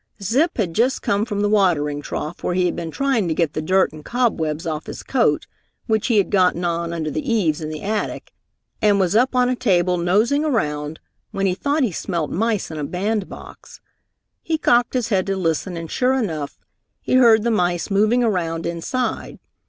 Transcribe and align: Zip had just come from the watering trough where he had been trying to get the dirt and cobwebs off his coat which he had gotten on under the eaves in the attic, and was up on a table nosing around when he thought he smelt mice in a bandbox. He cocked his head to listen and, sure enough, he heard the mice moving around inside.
Zip 0.19 0.49
had 0.57 0.73
just 0.73 1.03
come 1.03 1.25
from 1.25 1.41
the 1.41 1.47
watering 1.47 2.01
trough 2.01 2.43
where 2.43 2.55
he 2.55 2.65
had 2.65 2.75
been 2.75 2.89
trying 2.89 3.27
to 3.27 3.35
get 3.35 3.53
the 3.53 3.61
dirt 3.61 3.93
and 3.93 4.03
cobwebs 4.03 4.65
off 4.65 4.87
his 4.87 5.03
coat 5.03 5.45
which 5.85 6.07
he 6.07 6.17
had 6.17 6.31
gotten 6.31 6.65
on 6.65 6.91
under 6.91 7.11
the 7.11 7.31
eaves 7.31 7.61
in 7.61 7.69
the 7.69 7.83
attic, 7.83 8.33
and 8.81 8.99
was 8.99 9.15
up 9.15 9.35
on 9.35 9.47
a 9.47 9.55
table 9.55 9.97
nosing 9.99 10.43
around 10.43 10.99
when 11.29 11.45
he 11.45 11.53
thought 11.53 11.83
he 11.83 11.91
smelt 11.91 12.31
mice 12.31 12.71
in 12.71 12.79
a 12.79 12.83
bandbox. 12.83 13.79
He 14.41 14.57
cocked 14.57 14.95
his 14.95 15.09
head 15.09 15.27
to 15.27 15.37
listen 15.37 15.77
and, 15.77 15.91
sure 15.91 16.13
enough, 16.15 16.57
he 16.99 17.13
heard 17.13 17.43
the 17.43 17.51
mice 17.51 17.91
moving 17.91 18.23
around 18.23 18.65
inside. 18.65 19.37